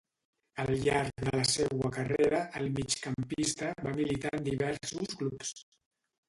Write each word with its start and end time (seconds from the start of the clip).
Al 0.61 0.69
llarg 0.85 1.19
de 1.27 1.33
la 1.35 1.43
seua 1.49 1.91
carrera, 1.97 2.39
el 2.61 2.71
migcampista 2.79 3.71
va 3.89 3.95
militar 4.01 4.33
en 4.39 4.49
diversos 4.49 5.15
clubs. 5.21 5.55